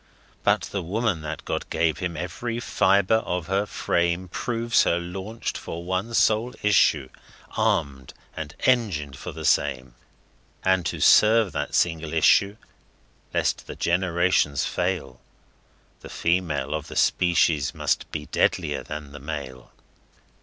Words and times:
But 0.43 0.61
the 0.61 0.81
Woman 0.81 1.21
that 1.21 1.45
God 1.45 1.69
gave 1.69 1.99
him, 1.99 2.17
every 2.17 2.59
fibre 2.59 3.17
of 3.17 3.45
her 3.45 3.67
frame 3.67 4.29
Proves 4.29 4.81
her 4.83 4.97
launched 4.97 5.59
for 5.59 5.83
one 5.85 6.15
sole 6.15 6.55
issue, 6.63 7.09
armed 7.51 8.15
and 8.35 8.55
engined 8.65 9.15
for 9.15 9.31
the 9.31 9.45
same, 9.45 9.93
And 10.63 10.87
to 10.87 10.99
serve 11.01 11.51
that 11.51 11.75
single 11.75 12.13
issue, 12.13 12.57
lest 13.31 13.67
the 13.67 13.75
generations 13.75 14.65
fail, 14.65 15.21
The 15.99 16.09
female 16.09 16.73
of 16.73 16.87
the 16.87 16.95
species 16.95 17.75
must 17.75 18.11
be 18.11 18.25
deadlier 18.25 18.81
than 18.81 19.11
the 19.11 19.19
male. 19.19 19.71